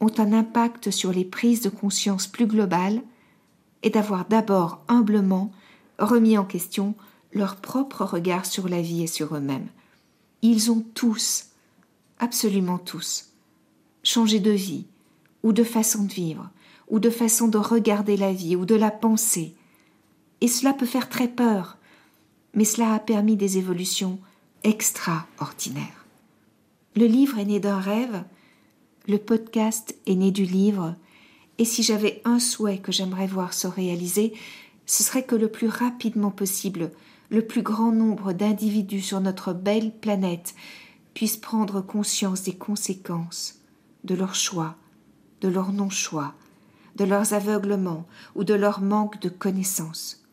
ont 0.00 0.12
un 0.18 0.34
impact 0.34 0.90
sur 0.90 1.10
les 1.10 1.24
prises 1.24 1.62
de 1.62 1.70
conscience 1.70 2.26
plus 2.26 2.46
globales 2.46 3.00
est 3.82 3.90
d'avoir 3.90 4.26
d'abord 4.26 4.84
humblement 4.88 5.52
remis 5.98 6.36
en 6.36 6.44
question 6.44 6.94
leur 7.32 7.56
propre 7.56 8.04
regard 8.04 8.44
sur 8.44 8.68
la 8.68 8.82
vie 8.82 9.04
et 9.04 9.06
sur 9.06 9.34
eux-mêmes. 9.34 9.68
Ils 10.42 10.70
ont 10.70 10.84
tous, 10.94 11.46
absolument 12.18 12.78
tous, 12.78 13.30
changé 14.02 14.40
de 14.40 14.50
vie, 14.50 14.86
ou 15.42 15.52
de 15.52 15.64
façon 15.64 16.04
de 16.04 16.12
vivre, 16.12 16.50
ou 16.88 17.00
de 17.00 17.10
façon 17.10 17.48
de 17.48 17.58
regarder 17.58 18.16
la 18.16 18.32
vie, 18.32 18.56
ou 18.56 18.64
de 18.64 18.74
la 18.74 18.90
penser. 18.90 19.54
Et 20.40 20.48
cela 20.48 20.72
peut 20.72 20.86
faire 20.86 21.08
très 21.08 21.28
peur, 21.28 21.78
mais 22.54 22.64
cela 22.64 22.94
a 22.94 22.98
permis 22.98 23.36
des 23.36 23.58
évolutions 23.58 24.18
extraordinaires. 24.64 26.06
Le 26.96 27.06
livre 27.06 27.38
est 27.38 27.44
né 27.44 27.60
d'un 27.60 27.78
rêve, 27.78 28.24
le 29.06 29.18
podcast 29.18 29.96
est 30.06 30.14
né 30.14 30.30
du 30.30 30.44
livre, 30.44 30.94
et 31.58 31.64
si 31.64 31.82
j'avais 31.82 32.22
un 32.24 32.38
souhait 32.38 32.78
que 32.78 32.92
j'aimerais 32.92 33.26
voir 33.26 33.52
se 33.52 33.66
réaliser, 33.66 34.32
ce 34.86 35.02
serait 35.02 35.24
que 35.24 35.34
le 35.34 35.48
plus 35.48 35.68
rapidement 35.68 36.30
possible, 36.30 36.90
le 37.30 37.46
plus 37.46 37.62
grand 37.62 37.92
nombre 37.92 38.32
d'individus 38.32 39.02
sur 39.02 39.20
notre 39.20 39.52
belle 39.52 39.92
planète 39.92 40.54
puissent 41.14 41.36
prendre 41.36 41.80
conscience 41.80 42.42
des 42.42 42.54
conséquences 42.54 43.60
de 44.04 44.14
leurs 44.14 44.34
choix, 44.34 44.76
de 45.40 45.48
leur 45.48 45.72
non-choix, 45.72 46.34
de 46.96 47.04
leurs 47.04 47.32
aveuglements 47.34 48.06
ou 48.34 48.44
de 48.44 48.54
leur 48.54 48.80
manque 48.80 49.20
de 49.20 49.28
connaissances, 49.28 50.24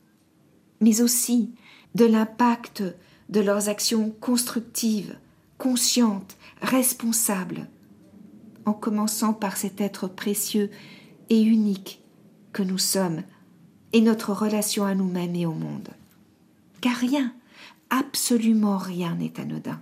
mais 0.82 1.02
aussi 1.02 1.54
de 1.96 2.06
l'impact 2.06 2.84
de 3.30 3.40
leurs 3.40 3.70
actions 3.70 4.12
constructives, 4.22 5.18
conscientes, 5.58 6.38
responsables, 6.62 7.68
en 8.66 8.74
commençant 8.74 9.34
par 9.34 9.58
cet 9.58 9.82
être 9.82 10.08
précieux 10.08 10.70
et 11.30 11.42
unique 11.42 12.04
que 12.54 12.64
nous 12.64 12.78
sommes 12.78 13.24
et 13.94 14.02
notre 14.02 14.34
relation 14.34 14.86
à 14.86 14.96
nous-mêmes 14.96 15.36
et 15.36 15.46
au 15.46 15.54
monde. 15.54 15.90
Car 16.86 16.98
rien, 16.98 17.34
absolument 17.90 18.78
rien 18.78 19.16
n'est 19.16 19.40
anodin. 19.40 19.82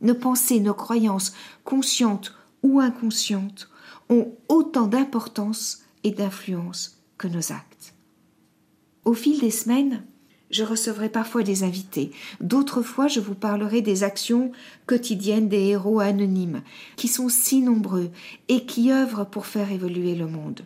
Nos 0.00 0.16
pensées, 0.16 0.58
nos 0.58 0.74
croyances, 0.74 1.32
conscientes 1.62 2.34
ou 2.64 2.80
inconscientes, 2.80 3.68
ont 4.08 4.34
autant 4.48 4.88
d'importance 4.88 5.84
et 6.02 6.10
d'influence 6.10 7.00
que 7.16 7.28
nos 7.28 7.52
actes. 7.52 7.94
Au 9.04 9.12
fil 9.14 9.38
des 9.38 9.52
semaines, 9.52 10.02
je 10.50 10.64
recevrai 10.64 11.10
parfois 11.10 11.44
des 11.44 11.62
invités, 11.62 12.10
d'autres 12.40 12.82
fois 12.82 13.06
je 13.06 13.20
vous 13.20 13.36
parlerai 13.36 13.80
des 13.80 14.02
actions 14.02 14.50
quotidiennes 14.86 15.48
des 15.48 15.62
héros 15.66 16.00
anonymes, 16.00 16.62
qui 16.96 17.06
sont 17.06 17.28
si 17.28 17.62
nombreux 17.62 18.10
et 18.48 18.66
qui 18.66 18.90
œuvrent 18.90 19.30
pour 19.30 19.46
faire 19.46 19.70
évoluer 19.70 20.16
le 20.16 20.26
monde. 20.26 20.62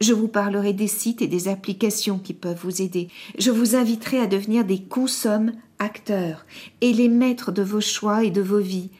Je 0.00 0.12
vous 0.12 0.28
parlerai 0.28 0.72
des 0.74 0.88
sites 0.88 1.22
et 1.22 1.26
des 1.26 1.48
applications 1.48 2.18
qui 2.18 2.34
peuvent 2.34 2.60
vous 2.62 2.82
aider. 2.82 3.08
Je 3.38 3.50
vous 3.50 3.76
inviterai 3.76 4.20
à 4.20 4.26
devenir 4.26 4.64
des 4.64 4.82
consommes 4.82 5.52
acteurs 5.78 6.44
et 6.80 6.92
les 6.92 7.08
maîtres 7.08 7.52
de 7.52 7.62
vos 7.62 7.80
choix 7.80 8.24
et 8.24 8.30
de 8.30 8.42
vos 8.42 8.60
vies, 8.60 8.90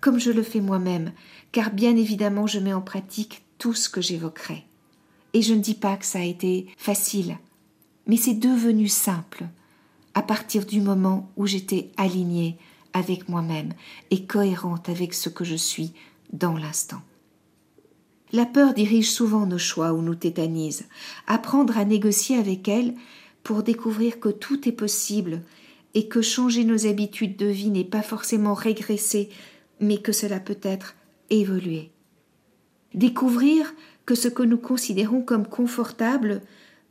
comme 0.00 0.18
je 0.18 0.30
le 0.30 0.42
fais 0.42 0.60
moi-même, 0.60 1.12
car 1.52 1.70
bien 1.70 1.96
évidemment 1.96 2.46
je 2.46 2.58
mets 2.58 2.72
en 2.72 2.80
pratique 2.80 3.42
tout 3.58 3.74
ce 3.74 3.88
que 3.88 4.00
j'évoquerai. 4.00 4.64
Et 5.34 5.42
je 5.42 5.54
ne 5.54 5.60
dis 5.60 5.74
pas 5.74 5.96
que 5.96 6.06
ça 6.06 6.18
a 6.18 6.24
été 6.24 6.66
facile, 6.76 7.38
mais 8.06 8.16
c'est 8.16 8.34
devenu 8.34 8.88
simple 8.88 9.44
à 10.14 10.22
partir 10.22 10.66
du 10.66 10.80
moment 10.80 11.30
où 11.36 11.46
j'étais 11.46 11.90
alignée 11.96 12.58
avec 12.92 13.28
moi-même 13.28 13.72
et 14.10 14.24
cohérente 14.24 14.88
avec 14.88 15.14
ce 15.14 15.28
que 15.28 15.44
je 15.44 15.54
suis 15.54 15.92
dans 16.32 16.56
l'instant. 16.56 17.02
La 18.32 18.46
peur 18.46 18.74
dirige 18.74 19.10
souvent 19.10 19.46
nos 19.46 19.58
choix 19.58 19.92
ou 19.92 20.02
nous 20.02 20.14
tétanise. 20.14 20.84
Apprendre 21.26 21.76
à 21.78 21.84
négocier 21.84 22.36
avec 22.36 22.68
elle 22.68 22.94
pour 23.42 23.62
découvrir 23.62 24.20
que 24.20 24.28
tout 24.28 24.68
est 24.68 24.72
possible 24.72 25.42
et 25.94 26.06
que 26.06 26.22
changer 26.22 26.64
nos 26.64 26.86
habitudes 26.86 27.36
de 27.36 27.46
vie 27.46 27.70
n'est 27.70 27.84
pas 27.84 28.02
forcément 28.02 28.54
régresser, 28.54 29.30
mais 29.80 29.98
que 29.98 30.12
cela 30.12 30.38
peut 30.38 30.58
être 30.62 30.94
évoluer. 31.30 31.90
Découvrir 32.94 33.72
que 34.06 34.14
ce 34.14 34.28
que 34.28 34.42
nous 34.42 34.58
considérons 34.58 35.22
comme 35.22 35.46
confortable 35.46 36.42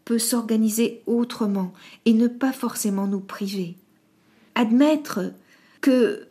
peut 0.05 0.19
s'organiser 0.19 1.01
autrement 1.05 1.73
et 2.05 2.13
ne 2.13 2.27
pas 2.27 2.51
forcément 2.51 3.07
nous 3.07 3.19
priver. 3.19 3.75
Admettre 4.55 5.33
que 5.81 6.27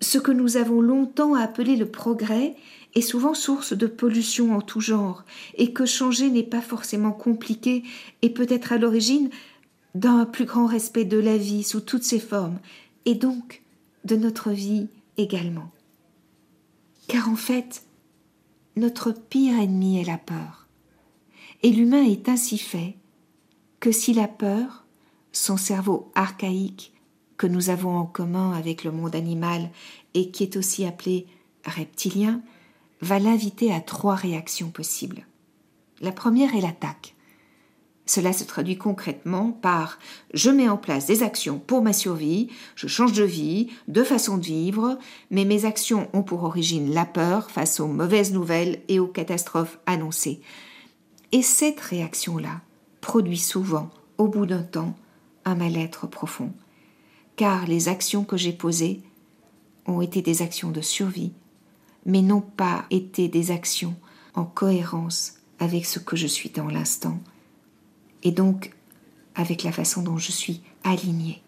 ce 0.00 0.18
que 0.18 0.32
nous 0.32 0.56
avons 0.56 0.80
longtemps 0.80 1.34
appelé 1.34 1.76
le 1.76 1.86
progrès 1.86 2.56
est 2.94 3.00
souvent 3.00 3.34
source 3.34 3.72
de 3.72 3.86
pollution 3.86 4.56
en 4.56 4.60
tout 4.60 4.80
genre, 4.80 5.24
et 5.54 5.72
que 5.72 5.86
changer 5.86 6.30
n'est 6.30 6.42
pas 6.42 6.60
forcément 6.60 7.12
compliqué 7.12 7.84
et 8.22 8.30
peut 8.30 8.46
être 8.48 8.72
à 8.72 8.78
l'origine 8.78 9.30
d'un 9.94 10.24
plus 10.24 10.44
grand 10.44 10.66
respect 10.66 11.04
de 11.04 11.18
la 11.18 11.36
vie 11.36 11.62
sous 11.62 11.80
toutes 11.80 12.04
ses 12.04 12.20
formes, 12.20 12.58
et 13.04 13.14
donc 13.14 13.62
de 14.04 14.16
notre 14.16 14.50
vie 14.50 14.88
également. 15.16 15.70
Car 17.08 17.28
en 17.28 17.36
fait, 17.36 17.84
notre 18.76 19.12
pire 19.12 19.58
ennemi 19.58 20.00
est 20.00 20.04
la 20.04 20.18
peur. 20.18 20.68
Et 21.62 21.70
l'humain 21.70 22.04
est 22.04 22.28
ainsi 22.28 22.56
fait 22.56 22.96
que 23.80 23.92
si 23.92 24.14
la 24.14 24.28
peur, 24.28 24.84
son 25.32 25.56
cerveau 25.56 26.10
archaïque 26.14 26.92
que 27.36 27.46
nous 27.46 27.70
avons 27.70 27.96
en 27.96 28.06
commun 28.06 28.52
avec 28.52 28.84
le 28.84 28.92
monde 28.92 29.14
animal 29.14 29.70
et 30.14 30.30
qui 30.30 30.42
est 30.42 30.56
aussi 30.56 30.84
appelé 30.84 31.26
reptilien, 31.64 32.42
va 33.00 33.18
l'inviter 33.18 33.72
à 33.72 33.80
trois 33.80 34.14
réactions 34.14 34.70
possibles. 34.70 35.26
La 36.00 36.12
première 36.12 36.54
est 36.54 36.60
l'attaque. 36.60 37.14
Cela 38.06 38.32
se 38.32 38.42
traduit 38.42 38.76
concrètement 38.76 39.52
par 39.52 39.98
je 40.34 40.50
mets 40.50 40.68
en 40.68 40.76
place 40.76 41.06
des 41.06 41.22
actions 41.22 41.60
pour 41.60 41.80
ma 41.80 41.92
survie, 41.92 42.48
je 42.74 42.88
change 42.88 43.12
de 43.12 43.22
vie, 43.22 43.68
de 43.86 44.02
façon 44.02 44.36
de 44.36 44.44
vivre, 44.44 44.98
mais 45.30 45.44
mes 45.44 45.64
actions 45.64 46.08
ont 46.12 46.24
pour 46.24 46.42
origine 46.42 46.92
la 46.92 47.04
peur 47.04 47.50
face 47.52 47.78
aux 47.78 47.86
mauvaises 47.86 48.32
nouvelles 48.32 48.82
et 48.88 48.98
aux 48.98 49.06
catastrophes 49.06 49.78
annoncées. 49.86 50.40
Et 51.30 51.42
cette 51.42 51.78
réaction-là 51.78 52.62
produit 53.00 53.38
souvent, 53.38 53.90
au 54.18 54.26
bout 54.26 54.46
d'un 54.46 54.64
temps, 54.64 54.96
un 55.44 55.54
mal-être 55.54 56.08
profond, 56.08 56.52
car 57.36 57.66
les 57.66 57.88
actions 57.88 58.24
que 58.24 58.36
j'ai 58.36 58.52
posées 58.52 59.02
ont 59.86 60.00
été 60.00 60.20
des 60.20 60.42
actions 60.42 60.70
de 60.70 60.80
survie, 60.80 61.32
mais 62.10 62.22
n'ont 62.22 62.40
pas 62.40 62.84
été 62.90 63.28
des 63.28 63.50
actions 63.50 63.94
en 64.34 64.44
cohérence 64.44 65.34
avec 65.58 65.86
ce 65.86 65.98
que 65.98 66.16
je 66.16 66.26
suis 66.26 66.50
dans 66.50 66.68
l'instant, 66.68 67.18
et 68.22 68.32
donc 68.32 68.72
avec 69.34 69.62
la 69.62 69.72
façon 69.72 70.02
dont 70.02 70.18
je 70.18 70.32
suis 70.32 70.60
alignée. 70.84 71.42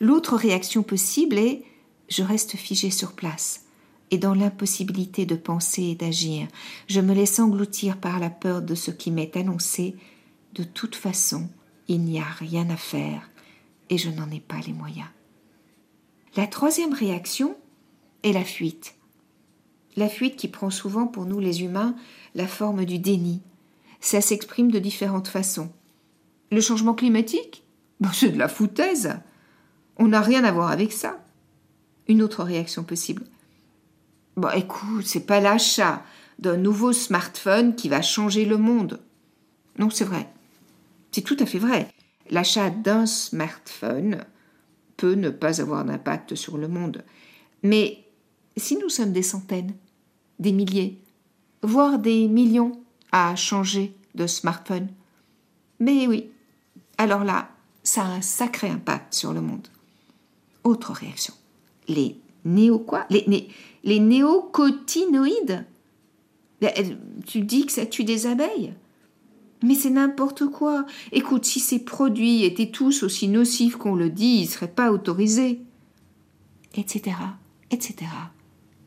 L'autre 0.00 0.36
réaction 0.36 0.82
possible 0.82 1.38
est 1.38 1.62
je 2.08 2.22
reste 2.22 2.56
figé 2.56 2.90
sur 2.90 3.12
place 3.12 3.64
et 4.10 4.18
dans 4.18 4.34
l'impossibilité 4.34 5.26
de 5.26 5.34
penser 5.34 5.82
et 5.82 5.94
d'agir, 5.94 6.46
je 6.88 7.00
me 7.00 7.14
laisse 7.14 7.38
engloutir 7.40 7.98
par 7.98 8.20
la 8.20 8.30
peur 8.30 8.62
de 8.62 8.74
ce 8.74 8.90
qui 8.90 9.10
m'est 9.10 9.36
annoncé. 9.36 9.96
De 10.54 10.62
toute 10.62 10.94
façon, 10.94 11.48
il 11.88 12.00
n'y 12.02 12.20
a 12.20 12.24
rien 12.24 12.70
à 12.70 12.76
faire 12.76 13.28
et 13.90 13.98
je 13.98 14.10
n'en 14.10 14.30
ai 14.30 14.40
pas 14.40 14.60
les 14.66 14.72
moyens. 14.72 15.08
La 16.36 16.46
troisième 16.46 16.92
réaction 16.92 17.56
est 18.22 18.32
la 18.32 18.44
fuite. 18.44 18.95
La 19.96 20.08
fuite 20.08 20.36
qui 20.36 20.48
prend 20.48 20.70
souvent 20.70 21.06
pour 21.06 21.24
nous 21.24 21.40
les 21.40 21.62
humains 21.62 21.94
la 22.34 22.46
forme 22.46 22.84
du 22.84 22.98
déni. 22.98 23.40
Ça 24.00 24.20
s'exprime 24.20 24.70
de 24.70 24.78
différentes 24.78 25.28
façons. 25.28 25.72
Le 26.52 26.60
changement 26.60 26.94
climatique? 26.94 27.64
C'est 28.12 28.30
de 28.30 28.38
la 28.38 28.48
foutaise. 28.48 29.16
On 29.96 30.08
n'a 30.08 30.20
rien 30.20 30.44
à 30.44 30.52
voir 30.52 30.70
avec 30.70 30.92
ça. 30.92 31.18
Une 32.08 32.22
autre 32.22 32.44
réaction 32.44 32.84
possible. 32.84 33.24
Bon, 34.36 34.50
écoute, 34.50 35.06
c'est 35.06 35.24
pas 35.24 35.40
l'achat 35.40 36.02
d'un 36.38 36.58
nouveau 36.58 36.92
smartphone 36.92 37.74
qui 37.74 37.88
va 37.88 38.02
changer 38.02 38.44
le 38.44 38.58
monde. 38.58 39.00
Non, 39.78 39.88
c'est 39.88 40.04
vrai. 40.04 40.28
C'est 41.10 41.22
tout 41.22 41.36
à 41.40 41.46
fait 41.46 41.58
vrai. 41.58 41.88
L'achat 42.28 42.68
d'un 42.68 43.06
smartphone 43.06 44.24
peut 44.98 45.14
ne 45.14 45.30
pas 45.30 45.62
avoir 45.62 45.84
d'impact 45.86 46.34
sur 46.34 46.58
le 46.58 46.68
monde. 46.68 47.02
Mais 47.62 48.04
si 48.58 48.76
nous 48.76 48.90
sommes 48.90 49.12
des 49.12 49.22
centaines, 49.22 49.74
des 50.38 50.52
milliers, 50.52 50.98
voire 51.62 51.98
des 51.98 52.28
millions 52.28 52.72
à 53.12 53.34
changer 53.36 53.94
de 54.14 54.26
smartphone, 54.26 54.88
mais 55.78 56.06
oui, 56.06 56.30
alors 56.98 57.24
là, 57.24 57.50
ça 57.82 58.02
a 58.02 58.08
un 58.08 58.22
sacré 58.22 58.68
impact 58.68 59.14
sur 59.14 59.32
le 59.32 59.40
monde. 59.40 59.68
Autre 60.64 60.92
réaction. 60.92 61.34
Les 61.88 62.18
néo 62.44 62.78
quoi? 62.78 63.06
Les, 63.10 64.00
néocotinoïdes 64.00 65.66
Tu 67.26 67.40
dis 67.40 67.66
que 67.66 67.72
ça 67.72 67.86
tue 67.86 68.04
des 68.04 68.26
abeilles? 68.26 68.74
Mais 69.62 69.74
c'est 69.74 69.90
n'importe 69.90 70.46
quoi. 70.46 70.84
Écoute, 71.12 71.44
si 71.44 71.60
ces 71.60 71.78
produits 71.78 72.44
étaient 72.44 72.70
tous 72.70 73.02
aussi 73.02 73.28
nocifs 73.28 73.76
qu'on 73.76 73.94
le 73.94 74.10
dit, 74.10 74.38
ils 74.38 74.46
ne 74.46 74.50
seraient 74.50 74.68
pas 74.68 74.92
autorisés. 74.92 75.60
Etc., 76.74 77.16
etc., 77.70 78.10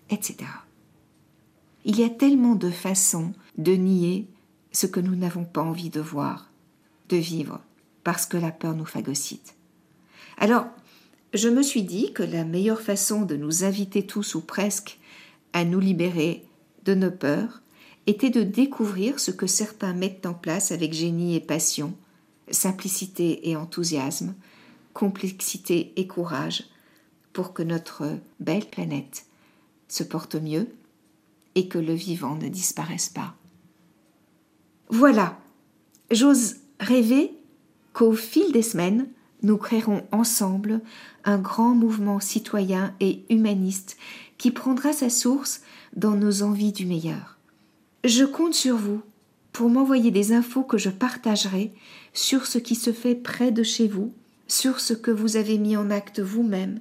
etc. 0.09 0.45
Il 1.85 1.97
y 1.97 2.03
a 2.03 2.09
tellement 2.09 2.55
de 2.55 2.69
façons 2.69 3.31
de 3.57 3.73
nier 3.73 4.27
ce 4.71 4.85
que 4.85 4.99
nous 4.99 5.15
n'avons 5.15 5.45
pas 5.45 5.61
envie 5.61 5.89
de 5.89 6.01
voir, 6.01 6.51
de 7.09 7.17
vivre, 7.17 7.61
parce 8.03 8.25
que 8.25 8.37
la 8.37 8.51
peur 8.51 8.75
nous 8.75 8.85
phagocyte. 8.85 9.55
Alors, 10.37 10.67
je 11.33 11.49
me 11.49 11.61
suis 11.61 11.83
dit 11.83 12.11
que 12.13 12.23
la 12.23 12.43
meilleure 12.43 12.81
façon 12.81 13.21
de 13.21 13.35
nous 13.35 13.63
inviter 13.63 14.05
tous 14.05 14.35
ou 14.35 14.41
presque 14.41 14.99
à 15.53 15.63
nous 15.63 15.79
libérer 15.79 16.43
de 16.85 16.95
nos 16.95 17.11
peurs 17.11 17.61
était 18.07 18.29
de 18.29 18.41
découvrir 18.41 19.19
ce 19.19 19.31
que 19.31 19.47
certains 19.47 19.93
mettent 19.93 20.25
en 20.25 20.33
place 20.33 20.71
avec 20.71 20.93
génie 20.93 21.35
et 21.35 21.39
passion, 21.39 21.93
simplicité 22.49 23.49
et 23.49 23.55
enthousiasme, 23.55 24.33
complexité 24.93 25.93
et 25.95 26.07
courage, 26.07 26.63
pour 27.33 27.53
que 27.53 27.61
notre 27.61 28.17
belle 28.39 28.65
planète 28.65 29.25
se 29.87 30.03
porte 30.03 30.35
mieux 30.35 30.67
et 31.55 31.67
que 31.67 31.77
le 31.77 31.93
vivant 31.93 32.35
ne 32.35 32.47
disparaisse 32.47 33.09
pas. 33.09 33.35
Voilà, 34.89 35.37
j'ose 36.11 36.57
rêver 36.79 37.31
qu'au 37.93 38.13
fil 38.13 38.51
des 38.51 38.61
semaines, 38.61 39.07
nous 39.41 39.57
créerons 39.57 40.03
ensemble 40.11 40.81
un 41.23 41.37
grand 41.37 41.75
mouvement 41.75 42.19
citoyen 42.19 42.93
et 42.99 43.23
humaniste 43.29 43.97
qui 44.37 44.51
prendra 44.51 44.93
sa 44.93 45.09
source 45.09 45.61
dans 45.95 46.15
nos 46.15 46.43
envies 46.43 46.71
du 46.71 46.85
meilleur. 46.85 47.37
Je 48.03 48.23
compte 48.23 48.53
sur 48.53 48.77
vous 48.77 49.01
pour 49.51 49.69
m'envoyer 49.69 50.11
des 50.11 50.31
infos 50.31 50.63
que 50.63 50.77
je 50.77 50.89
partagerai 50.89 51.71
sur 52.13 52.45
ce 52.45 52.57
qui 52.57 52.75
se 52.75 52.93
fait 52.93 53.15
près 53.15 53.51
de 53.51 53.63
chez 53.63 53.87
vous, 53.87 54.13
sur 54.47 54.79
ce 54.79 54.93
que 54.93 55.11
vous 55.11 55.35
avez 55.35 55.57
mis 55.57 55.75
en 55.75 55.91
acte 55.91 56.19
vous-même, 56.19 56.79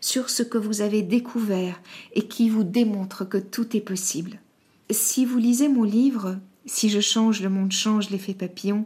sur 0.00 0.30
ce 0.30 0.42
que 0.42 0.58
vous 0.58 0.80
avez 0.80 1.02
découvert 1.02 1.80
et 2.14 2.26
qui 2.26 2.48
vous 2.48 2.64
démontre 2.64 3.24
que 3.24 3.38
tout 3.38 3.76
est 3.76 3.80
possible. 3.80 4.38
Si 4.90 5.24
vous 5.24 5.38
lisez 5.38 5.68
mon 5.68 5.84
livre 5.84 6.38
Si 6.66 6.88
je 6.88 7.00
change, 7.00 7.42
le 7.42 7.48
monde 7.48 7.72
change, 7.72 8.10
l'effet 8.10 8.34
papillon, 8.34 8.84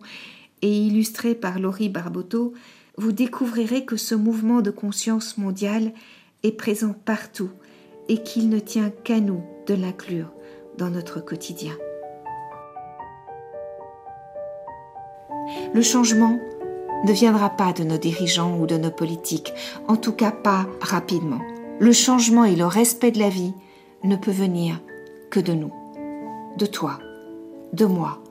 et 0.63 0.71
illustré 0.71 1.35
par 1.35 1.59
Laurie 1.59 1.89
Barboteau, 1.89 2.55
vous 2.97 3.13
découvrirez 3.13 3.85
que 3.85 3.97
ce 3.97 4.15
mouvement 4.15 4.63
de 4.63 4.71
conscience 4.71 5.37
mondiale 5.37 5.93
est 6.43 6.53
présent 6.53 6.95
partout 7.05 7.51
et 8.09 8.23
qu'il 8.23 8.49
ne 8.49 8.59
tient 8.59 8.91
qu'à 8.91 9.21
nous 9.21 9.43
de 9.67 9.75
l'inclure 9.75 10.31
dans 10.79 10.91
notre 10.91 11.21
quotidien. 11.21 11.75
Le 15.75 15.83
changement 15.83 16.39
ne 17.05 17.13
viendra 17.13 17.51
pas 17.51 17.73
de 17.73 17.85
nos 17.85 17.99
dirigeants 17.99 18.59
ou 18.59 18.67
de 18.67 18.77
nos 18.77 18.91
politiques, 18.91 19.53
en 19.89 19.97
tout 19.97 20.13
cas 20.13 20.33
pas 20.33 20.67
rapidement. 20.81 21.41
Le 21.79 21.93
changement 21.93 22.45
et 22.45 22.57
le 22.57 22.67
respect 22.67 23.11
de 23.11 23.19
la 23.19 23.29
vie 23.29 23.53
ne 24.03 24.17
peut 24.17 24.31
venir 24.31 24.81
que 25.31 25.41
de 25.41 25.53
nous, 25.53 25.73
de 26.59 26.67
toi, 26.67 26.99
de 27.73 27.85
moi, 27.85 28.23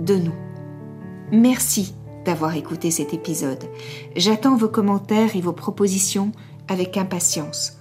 de 0.00 0.14
nous. 0.14 0.34
Merci 1.32 1.94
d'avoir 2.24 2.54
écouté 2.54 2.90
cet 2.90 3.12
épisode. 3.12 3.64
J'attends 4.16 4.56
vos 4.56 4.68
commentaires 4.68 5.36
et 5.36 5.40
vos 5.40 5.52
propositions 5.52 6.32
avec 6.68 6.96
impatience. 6.96 7.78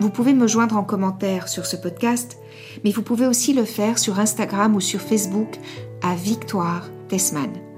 Vous 0.00 0.10
pouvez 0.10 0.32
me 0.32 0.46
joindre 0.46 0.76
en 0.76 0.84
commentaire 0.84 1.48
sur 1.48 1.66
ce 1.66 1.76
podcast, 1.76 2.38
mais 2.84 2.90
vous 2.90 3.02
pouvez 3.02 3.26
aussi 3.26 3.52
le 3.52 3.64
faire 3.64 3.98
sur 3.98 4.18
Instagram 4.18 4.74
ou 4.74 4.80
sur 4.80 5.00
Facebook 5.00 5.58
à 6.02 6.14
Victoire 6.14 6.88
Tessman. 7.08 7.69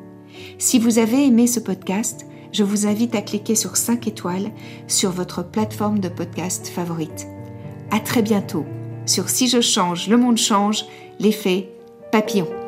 Si 0.58 0.78
vous 0.78 0.98
avez 0.98 1.26
aimé 1.26 1.46
ce 1.46 1.60
podcast, 1.60 2.26
je 2.52 2.64
vous 2.64 2.86
invite 2.86 3.14
à 3.14 3.22
cliquer 3.22 3.54
sur 3.54 3.76
5 3.76 4.06
étoiles 4.06 4.50
sur 4.86 5.10
votre 5.10 5.42
plateforme 5.42 6.00
de 6.00 6.08
podcast 6.08 6.68
favorite. 6.68 7.26
À 7.90 8.00
très 8.00 8.22
bientôt 8.22 8.66
sur 9.06 9.28
Si 9.28 9.48
je 9.48 9.60
change, 9.60 10.08
le 10.08 10.16
monde 10.16 10.38
change, 10.38 10.84
l'effet 11.18 11.68
papillon. 12.12 12.61